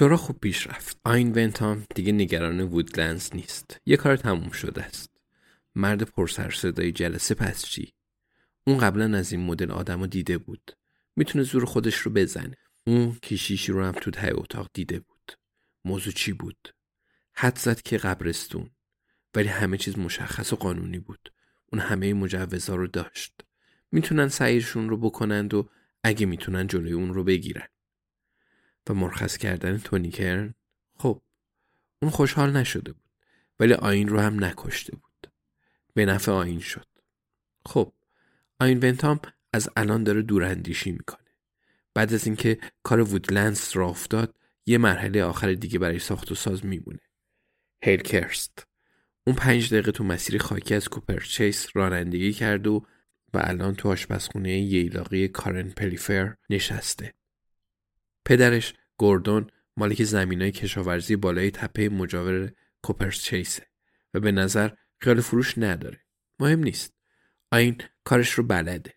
شورا 0.00 0.16
خوب 0.16 0.40
پیش 0.40 0.66
رفت. 0.66 1.00
آین 1.04 1.32
ونتام 1.32 1.84
دیگه 1.94 2.12
نگران 2.12 2.60
وودلندز 2.60 3.30
نیست. 3.34 3.80
یه 3.86 3.96
کار 3.96 4.16
تموم 4.16 4.50
شده 4.50 4.82
است. 4.82 5.10
مرد 5.74 6.02
پرسر 6.02 6.50
صدای 6.50 6.92
جلسه 6.92 7.34
پس 7.34 7.66
چی؟ 7.66 7.92
اون 8.66 8.78
قبلا 8.78 9.18
از 9.18 9.32
این 9.32 9.40
مدل 9.40 9.70
آدمو 9.70 10.06
دیده 10.06 10.38
بود. 10.38 10.72
می‌تونه 11.16 11.44
زور 11.44 11.64
خودش 11.64 11.94
رو 11.94 12.10
بزنه. 12.10 12.56
اون 12.86 13.14
کشیشی 13.14 13.72
رو 13.72 13.84
هم 13.84 13.92
تو 13.92 14.10
ته 14.10 14.30
اتاق 14.34 14.70
دیده 14.72 15.00
بود. 15.00 15.32
موضوع 15.84 16.12
چی 16.12 16.32
بود؟ 16.32 16.74
حد 17.34 17.58
زد 17.58 17.82
که 17.82 17.96
قبرستون. 17.96 18.70
ولی 19.34 19.48
همه 19.48 19.76
چیز 19.76 19.98
مشخص 19.98 20.52
و 20.52 20.56
قانونی 20.56 20.98
بود. 20.98 21.32
اون 21.72 21.82
همه 21.82 22.14
مجوزها 22.14 22.76
رو 22.76 22.86
داشت. 22.86 23.40
می‌تونن 23.92 24.28
سعیشون 24.28 24.88
رو 24.88 24.96
بکنند 24.96 25.54
و 25.54 25.68
اگه 26.04 26.26
می‌تونن 26.26 26.66
جلوی 26.66 26.92
اون 26.92 27.14
رو 27.14 27.24
بگیرن. 27.24 27.68
و 28.88 28.94
مرخص 28.94 29.36
کردن 29.36 29.78
تونی 29.78 30.10
کرن 30.10 30.54
خب 30.98 31.22
اون 32.02 32.10
خوشحال 32.10 32.56
نشده 32.56 32.92
بود 32.92 33.10
ولی 33.60 33.74
آین 33.74 34.08
رو 34.08 34.20
هم 34.20 34.44
نکشته 34.44 34.96
بود. 34.96 35.32
به 35.94 36.06
نفع 36.06 36.32
آین 36.32 36.60
شد. 36.60 36.86
خب 37.66 37.92
آین 38.60 38.78
ونتام 38.78 39.20
از 39.52 39.68
الان 39.76 40.04
داره 40.04 40.22
دوراندیشی 40.22 40.92
می‌کنه. 40.92 41.30
بعد 41.94 42.14
از 42.14 42.26
اینکه 42.26 42.58
کار 42.82 43.00
وودلندز 43.00 43.70
را 43.72 43.88
افتاد 43.88 44.34
یه 44.66 44.78
مرحله 44.78 45.24
آخر 45.24 45.52
دیگه 45.52 45.78
برای 45.78 45.98
ساخت 45.98 46.32
و 46.32 46.34
ساز 46.34 46.64
میمونه. 46.66 47.00
هیل 47.84 48.00
کرست 48.00 48.66
اون 49.26 49.36
پنج 49.36 49.68
دقیقه 49.68 49.92
تو 49.92 50.04
مسیر 50.04 50.38
خاکی 50.38 50.74
از 50.74 50.88
کوپرچیس 50.88 51.68
رانندگی 51.74 52.32
کرد 52.32 52.66
و 52.66 52.86
و 53.34 53.40
الان 53.44 53.74
تو 53.74 53.88
آشپزخونه 53.88 54.58
ییلاقی 54.58 55.28
کارن 55.28 55.70
پلیفر 55.70 56.36
نشسته. 56.50 57.14
پدرش 58.24 58.74
گوردون 58.96 59.46
مالک 59.76 60.04
زمینای 60.04 60.52
کشاورزی 60.52 61.16
بالای 61.16 61.50
تپه 61.50 61.88
مجاور 61.88 62.52
کوپرچیسه 62.82 63.66
و 64.14 64.20
به 64.20 64.32
نظر 64.32 64.70
خیال 64.98 65.20
فروش 65.20 65.58
نداره. 65.58 66.00
مهم 66.40 66.62
نیست. 66.62 66.94
آین 67.50 67.82
کارش 68.04 68.30
رو 68.30 68.44
بلده. 68.44 68.94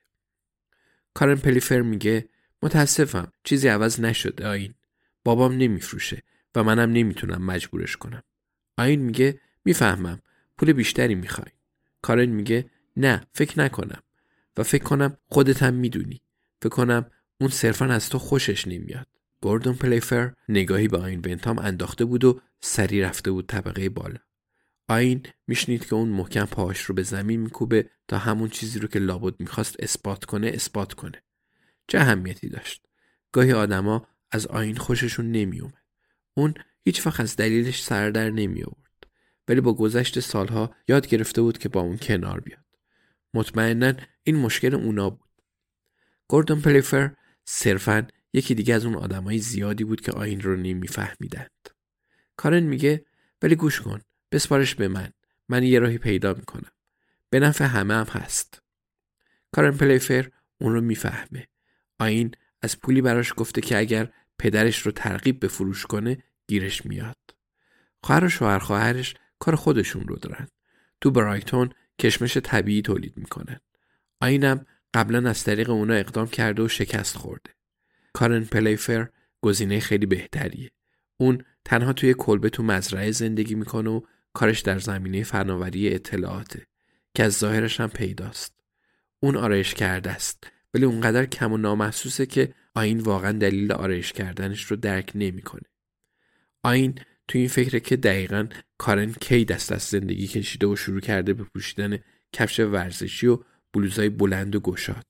کارن 1.14 1.36
پلیفر 1.36 1.82
میگه 1.82 2.30
متاسفم 2.64 3.32
چیزی 3.44 3.68
عوض 3.68 4.00
نشده 4.00 4.48
آین. 4.48 4.74
بابام 5.24 5.58
نمیفروشه 5.58 6.24
و 6.56 6.64
منم 6.64 6.92
نمی‌تونم 6.92 7.46
مجبورش 7.46 7.98
کنم. 7.98 8.24
آین 8.78 9.00
میگه 9.00 9.40
می‌فهمم 9.66 10.22
پول 10.58 10.74
بیشتری 10.74 11.16
می‌خوای. 11.16 11.52
کارن 12.02 12.26
میگه 12.26 12.70
نه 12.98 13.28
فکر 13.34 13.60
نکنم 13.60 14.04
و 14.58 14.64
فکر 14.64 14.84
کنم 14.84 15.18
خودت 15.26 15.64
هم 15.64 15.74
می‌دونی. 15.74 16.22
فکر 16.62 16.70
کنم 16.70 17.12
اون 17.42 17.50
صرفا 17.50 17.86
از 17.86 18.10
تو 18.10 18.20
خوشش 18.20 18.68
نمیاد. 18.68 19.08
گوردون 19.42 19.76
پلیفر 19.76 20.34
نگاهی 20.50 20.88
به 20.88 20.98
آین 20.98 21.20
ونتام 21.26 21.60
انداخته 21.60 22.06
بود 22.06 22.24
و 22.24 22.42
سری 22.62 23.02
رفته 23.02 23.32
بود 23.32 23.48
طبقه 23.48 23.90
بالا. 23.90 24.20
آین 24.88 25.26
میشنید 25.48 25.86
که 25.86 25.96
اون 25.96 26.10
محکم 26.10 26.46
پاهاش 26.46 26.82
رو 26.82 26.96
به 26.96 27.04
زمین 27.04 27.40
میکوبه 27.40 27.90
تا 28.08 28.18
همون 28.18 28.50
چیزی 28.50 28.80
رو 28.80 28.88
که 28.88 29.00
لابد 29.00 29.40
می‌خواست 29.40 29.76
اثبات 29.80 30.26
کنه 30.26 30.48
اثبات 30.48 30.94
کنه. 30.94 31.24
چه 31.88 32.00
اهمیتی 32.00 32.50
داشت؟ 32.50 32.86
گاهی 33.32 33.52
آدما 33.54 34.08
از 34.32 34.48
آین 34.48 34.76
خوششون 34.76 35.32
نمیومد. 35.32 35.84
اون 36.34 36.54
هیچ 36.86 37.08
وقت 37.08 37.20
از 37.20 37.36
دلیلش 37.36 37.84
سر 37.84 38.10
در 38.10 38.30
نمی 38.30 38.64
آورد. 38.64 39.08
ولی 39.48 39.62
با 39.62 39.74
گذشت 39.74 40.20
سالها 40.20 40.76
یاد 40.88 41.08
گرفته 41.08 41.42
بود 41.42 41.58
که 41.58 41.70
با 41.70 41.82
اون 41.82 41.98
کنار 41.98 42.40
بیاد. 42.40 42.66
مطمئنا 43.34 43.94
این 44.24 44.36
مشکل 44.36 44.76
اونا 44.76 45.10
بود. 45.10 45.30
گوردون 46.28 46.62
پلیفر 46.62 47.12
صرفا 47.46 48.08
یکی 48.34 48.56
دیگه 48.56 48.74
از 48.74 48.86
اون 48.86 48.96
آدمای 48.96 49.38
زیادی 49.38 49.84
بود 49.84 50.02
که 50.02 50.12
آین 50.12 50.42
رو 50.42 50.56
نمیفهمیدند. 50.56 51.70
کارن 52.38 52.64
میگه 52.64 53.06
ولی 53.42 53.56
گوش 53.56 53.82
کن 53.82 54.02
بسپارش 54.32 54.76
به 54.76 54.88
من. 54.88 55.14
من 55.50 55.64
یه 55.64 55.80
راهی 55.80 55.98
پیدا 55.98 56.34
می‌کنم. 56.34 56.72
به 57.30 57.40
نفع 57.40 57.66
همه 57.66 57.94
هم 57.94 58.06
هست. 58.06 58.62
کارن 59.52 59.78
پلیفر 59.78 60.30
اون 60.62 60.74
رو 60.74 60.82
می‌فهمه. 60.82 61.48
آین 62.00 62.32
از 62.62 62.80
پولی 62.80 63.02
براش 63.02 63.34
گفته 63.38 63.62
که 63.62 63.78
اگر 63.78 64.14
پدرش 64.40 64.80
رو 64.80 64.92
ترغیب 64.92 65.40
به 65.40 65.48
فروش 65.48 65.86
کنه 65.86 66.24
گیرش 66.48 66.86
میاد. 66.86 67.18
خواهر 68.04 68.26
و 68.26 68.30
شوهر 68.30 68.60
خواهرش 68.60 69.16
کار 69.40 69.56
خودشون 69.56 70.08
رو 70.08 70.16
دارن. 70.16 70.48
تو 71.02 71.12
برایتون 71.12 71.70
کشمش 72.00 72.38
طبیعی 72.38 72.82
تولید 72.82 73.18
می‌کنن. 73.18 73.60
آینم 74.22 74.66
قبلا 74.94 75.30
از 75.30 75.44
طریق 75.44 75.70
اونا 75.70 75.94
اقدام 75.94 76.28
کرده 76.28 76.64
و 76.64 76.68
شکست 76.68 77.18
خورده 77.18 77.52
کارن 78.14 78.44
پلیفر 78.44 79.10
گزینه 79.42 79.80
خیلی 79.80 80.06
بهتریه 80.06 80.72
اون 81.18 81.44
تنها 81.66 81.94
توی 81.94 82.16
کلبه 82.18 82.50
تو 82.50 82.64
مزرعه 82.64 83.12
زندگی 83.12 83.56
می‌کنه 83.56 83.90
و 83.90 84.02
کارش 84.34 84.60
در 84.60 84.80
زمینه 84.80 85.24
فناوری 85.24 85.94
اطلاعاته 85.94 86.68
که 87.14 87.24
از 87.24 87.38
ظاهرش 87.38 87.80
هم 87.80 87.90
پیداست. 87.90 88.54
اون 89.20 89.38
آرایش 89.38 89.74
کرده 89.74 90.12
است 90.12 90.48
ولی 90.74 90.86
اونقدر 90.86 91.26
کم 91.26 91.54
و 91.54 91.58
نامحسوسه 91.58 92.26
که 92.26 92.54
آین 92.76 93.00
واقعا 93.00 93.32
دلیل 93.32 93.72
آرایش 93.72 94.14
کردنش 94.14 94.64
رو 94.64 94.76
درک 94.76 95.12
نمی‌کنه. 95.16 95.70
آین 96.64 97.00
تو 97.28 97.38
این 97.38 97.48
فکره 97.48 97.80
که 97.80 97.96
دقیقا 97.96 98.48
کارن 98.78 99.14
کی 99.14 99.46
دست 99.46 99.72
از 99.72 99.82
زندگی 99.82 100.28
کشیده 100.28 100.68
و 100.68 100.76
شروع 100.76 101.00
کرده 101.00 101.34
به 101.34 101.44
پوشیدن 101.44 102.00
کفش 102.34 102.60
ورزشی 102.60 103.28
و 103.28 103.40
بلوزای 103.74 104.10
بلند 104.10 104.56
و 104.56 104.60
گشاد. 104.60 105.06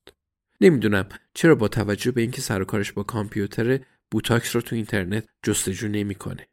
نمی‌دونم 0.62 1.10
چرا 1.34 1.56
با 1.56 1.68
توجه 1.68 2.12
به 2.12 2.22
اینکه 2.22 2.42
سر 2.42 2.64
کارش 2.64 2.92
با 2.92 3.04
کامپیوتر 3.04 3.80
بوتاکس 4.12 4.56
رو 4.56 4.62
تو 4.62 4.76
اینترنت 4.76 5.28
جستجو 5.44 5.88
نمی‌کنه. 5.88 6.48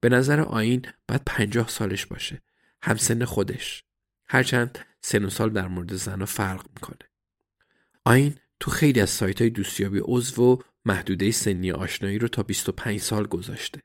به 0.00 0.08
نظر 0.08 0.40
آین 0.40 0.86
باید 1.08 1.22
پنجاه 1.26 1.68
سالش 1.68 2.06
باشه. 2.06 2.42
همسن 2.82 3.24
خودش. 3.24 3.84
هرچند 4.28 4.78
سن 5.00 5.24
و 5.24 5.30
سال 5.30 5.50
در 5.50 5.68
مورد 5.68 5.94
زنها 5.94 6.26
فرق 6.26 6.66
می‌کنه. 6.74 7.08
آین 8.04 8.34
تو 8.60 8.70
خیلی 8.70 9.00
از 9.00 9.10
سایت 9.10 9.40
های 9.40 9.50
دوستیابی 9.50 10.00
عضو 10.02 10.42
و 10.42 10.56
محدوده 10.84 11.30
سنی 11.30 11.72
آشنایی 11.72 12.18
رو 12.18 12.28
تا 12.28 12.42
25 12.42 13.00
سال 13.00 13.26
گذاشته. 13.26 13.82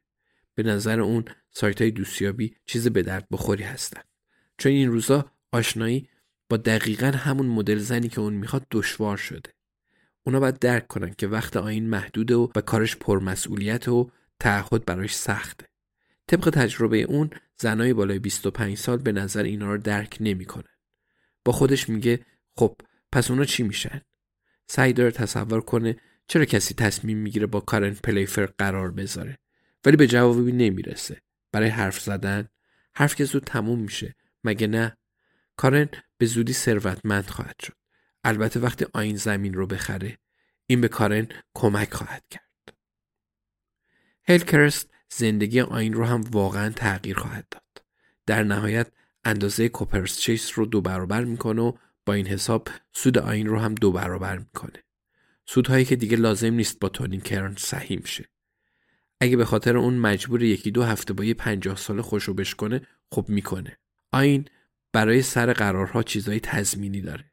به 0.55 0.63
نظر 0.63 0.99
اون 0.99 1.25
سایت 1.51 1.81
های 1.81 1.91
دوستیابی 1.91 2.55
چیز 2.65 2.87
به 2.87 3.01
درد 3.01 3.27
بخوری 3.31 3.63
هستن. 3.63 4.01
چون 4.57 4.71
این 4.71 4.91
روزا 4.91 5.31
آشنایی 5.51 6.09
با 6.51 6.57
دقیقا 6.57 7.05
همون 7.05 7.45
مدل 7.45 7.77
زنی 7.77 8.09
که 8.09 8.21
اون 8.21 8.33
می‌خواد 8.33 8.67
دشوار 8.71 9.17
شده. 9.17 9.53
اونا 10.23 10.39
باید 10.39 10.59
درک 10.59 10.87
کنن 10.87 11.13
که 11.17 11.27
وقت 11.27 11.57
آین 11.57 11.89
محدوده 11.89 12.35
و, 12.35 12.47
و 12.55 12.61
کارش 12.61 12.95
پرمسئولیت 12.95 13.87
و 13.87 14.11
تعهد 14.39 14.85
براش 14.85 15.15
سخته. 15.15 15.67
طبق 16.27 16.49
تجربه 16.49 17.01
اون 17.01 17.29
زنای 17.57 17.93
بالای 17.93 18.19
25 18.19 18.77
سال 18.77 18.97
به 18.97 19.11
نظر 19.11 19.43
اینا 19.43 19.71
رو 19.71 19.77
درک 19.77 20.17
نمی‌کنن. 20.19 20.73
با 21.45 21.51
خودش 21.51 21.89
میگه 21.89 22.19
خب 22.55 22.75
پس 23.11 23.31
اونا 23.31 23.45
چی 23.45 23.63
میشن؟ 23.63 24.01
سعی 24.67 24.93
داره 24.93 25.11
تصور 25.11 25.61
کنه 25.61 25.97
چرا 26.27 26.45
کسی 26.45 26.73
تصمیم 26.73 27.17
می‌گیره 27.17 27.45
با 27.45 27.59
کارن 27.59 27.93
پلیفر 27.93 28.45
قرار 28.45 28.91
بذاره 28.91 29.37
ولی 29.85 29.97
به 29.97 30.07
جوابی 30.07 30.51
نمی‌رسه. 30.51 31.21
برای 31.51 31.69
حرف 31.69 31.99
زدن 31.99 32.47
حرف 32.95 33.15
که 33.15 33.25
زود 33.25 33.43
تموم 33.43 33.79
میشه 33.79 34.15
مگه 34.43 34.67
نه؟ 34.67 34.97
کارن 35.61 35.89
به 36.17 36.25
زودی 36.25 36.53
ثروتمند 36.53 37.27
خواهد 37.27 37.55
شد. 37.63 37.73
البته 38.23 38.59
وقتی 38.59 38.85
آین 38.93 39.15
زمین 39.15 39.53
رو 39.53 39.67
بخره 39.67 40.17
این 40.67 40.81
به 40.81 40.87
کارن 40.87 41.27
کمک 41.53 41.93
خواهد 41.93 42.23
کرد. 42.31 42.73
هلکرست 44.27 44.89
زندگی 45.09 45.61
آین 45.61 45.93
رو 45.93 46.05
هم 46.05 46.21
واقعا 46.21 46.69
تغییر 46.69 47.17
خواهد 47.17 47.47
داد. 47.51 47.85
در 48.25 48.43
نهایت 48.43 48.91
اندازه 49.23 49.69
کوپرسچیس 49.69 50.51
رو 50.55 50.65
دو 50.65 50.81
برابر 50.81 51.23
می‌کنه 51.23 51.61
و 51.61 51.71
با 52.05 52.13
این 52.13 52.27
حساب 52.27 52.67
سود 52.91 53.17
آین 53.17 53.47
رو 53.47 53.59
هم 53.59 53.75
دو 53.75 53.91
برابر 53.91 54.37
می‌کنه. 54.37 54.83
سودهایی 55.45 55.85
که 55.85 55.95
دیگه 55.95 56.17
لازم 56.17 56.53
نیست 56.53 56.79
با 56.79 56.89
تونی 56.89 57.17
کرن 57.17 57.55
سهیم 57.55 58.03
شه. 58.05 58.29
اگه 59.19 59.37
به 59.37 59.45
خاطر 59.45 59.77
اون 59.77 59.93
مجبور 59.93 60.43
یکی 60.43 60.71
دو 60.71 60.83
هفته 60.83 61.13
با 61.13 61.23
یه 61.23 61.33
پنجاه 61.33 61.77
سال 61.77 62.01
خوشو 62.01 62.33
بشکنه 62.33 62.81
خب 63.11 63.25
می‌کنه. 63.29 63.77
آین 64.11 64.45
برای 64.93 65.21
سر 65.21 65.53
قرارها 65.53 66.03
چیزای 66.03 66.39
تضمینی 66.39 67.01
داره. 67.01 67.31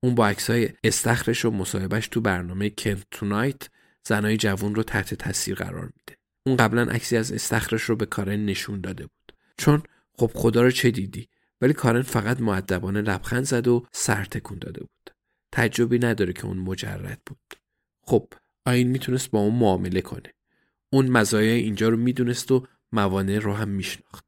اون 0.00 0.14
با 0.14 0.28
عکسای 0.28 0.68
استخرش 0.84 1.44
و 1.44 1.50
مصاحبهش 1.50 2.08
تو 2.08 2.20
برنامه 2.20 2.70
کنت 2.70 3.06
تونایت 3.10 3.68
زنای 4.06 4.36
جوون 4.36 4.74
رو 4.74 4.82
تحت 4.82 5.14
تاثیر 5.14 5.54
قرار 5.54 5.84
میده. 5.84 6.18
اون 6.46 6.56
قبلا 6.56 6.82
عکسی 6.82 7.16
از 7.16 7.32
استخرش 7.32 7.82
رو 7.82 7.96
به 7.96 8.06
کارن 8.06 8.46
نشون 8.46 8.80
داده 8.80 9.02
بود. 9.06 9.32
چون 9.58 9.82
خب 10.18 10.30
خدا 10.34 10.62
رو 10.62 10.70
چه 10.70 10.90
دیدی؟ 10.90 11.28
ولی 11.60 11.72
کارن 11.72 12.02
فقط 12.02 12.40
معدبانه 12.40 13.00
لبخند 13.00 13.44
زد 13.44 13.68
و 13.68 13.86
سر 13.92 14.24
تکون 14.24 14.58
داده 14.58 14.80
بود. 14.80 15.14
تجربی 15.52 15.98
نداره 15.98 16.32
که 16.32 16.46
اون 16.46 16.58
مجرد 16.58 17.20
بود. 17.26 17.54
خب 18.02 18.32
آین 18.66 18.88
می‌تونست 18.88 19.30
با 19.30 19.40
اون 19.40 19.54
معامله 19.54 20.00
کنه. 20.00 20.34
اون 20.90 21.06
مزایای 21.06 21.60
اینجا 21.60 21.88
رو 21.88 21.96
می‌دونست 21.96 22.52
و 22.52 22.66
موانع 22.92 23.38
رو 23.38 23.54
هم 23.54 23.68
میشناخت. 23.68 24.24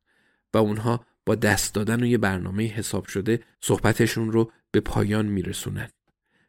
و 0.55 0.59
اونها 0.59 1.07
با 1.27 1.35
دست 1.35 1.75
دادن 1.75 2.03
و 2.03 2.07
یه 2.07 2.19
برنامه 2.19 2.67
حساب 2.67 3.07
شده 3.07 3.41
صحبتشون 3.61 4.33
رو 4.33 4.53
به 4.71 4.81
پایان 4.81 5.27
میرسونن. 5.27 5.89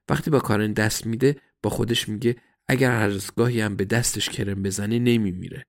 وقتی 0.10 0.30
با 0.30 0.40
کارن 0.40 0.74
دست 0.74 1.06
میده 1.06 1.42
با 1.64 1.70
خودش 1.70 2.10
میگه 2.10 2.36
اگر 2.68 2.92
هر 2.92 3.12
گاهی 3.36 3.62
هم 3.62 3.76
به 3.76 3.86
دستش 3.86 4.30
کرم 4.30 4.64
بزنه 4.64 5.00
نمیمیره. 5.00 5.66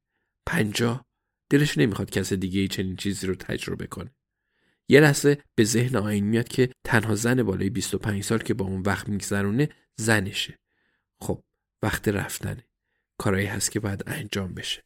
پنجاه 0.47 1.07
دلش 1.51 1.79
نمی‌خواد 1.79 2.11
کس 2.11 2.33
دیگه 2.33 2.61
ای 2.61 2.69
چنین 2.69 2.97
چیزی 2.97 3.27
رو 3.27 3.35
تجربه 3.35 3.87
کنه. 3.87 4.15
یه 4.89 5.01
لحظه 5.01 5.39
به 5.55 5.65
ذهن 5.65 5.97
آین 5.97 6.25
میاد 6.25 6.49
که 6.49 6.71
تنها 6.85 7.15
زن 7.15 7.43
بالای 7.43 7.71
25 7.71 8.25
سال 8.25 8.39
که 8.39 8.55
با 8.55 8.65
اون 8.65 8.83
وقت 8.83 9.09
میگذرونه 9.09 9.69
زنشه. 9.97 10.59
خب 11.21 11.45
وقت 11.83 12.09
رفتنه. 12.09 12.67
کارایی 13.19 13.47
هست 13.47 13.71
که 13.71 13.81
باید 13.81 14.03
انجام 14.07 14.55
بشه. 14.55 14.86